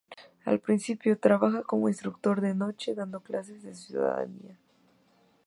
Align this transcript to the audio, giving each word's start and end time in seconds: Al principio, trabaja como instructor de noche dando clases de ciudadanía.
Al 0.45 0.59
principio, 0.59 1.19
trabaja 1.19 1.61
como 1.61 1.87
instructor 1.87 2.41
de 2.41 2.55
noche 2.55 2.95
dando 2.95 3.21
clases 3.21 3.61
de 3.61 3.75
ciudadanía. 3.75 4.57